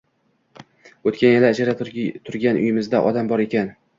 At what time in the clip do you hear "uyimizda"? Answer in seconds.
2.65-3.05